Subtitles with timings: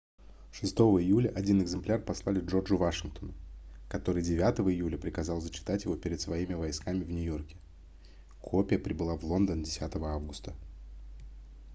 [0.53, 3.35] 6 июля один экземпляр послали джорджу вашингтону
[3.87, 7.55] который 9 июля приказал зачитать его перед своими войсками в нью-йорке
[8.41, 10.55] копия прибыла в лондон 10 августа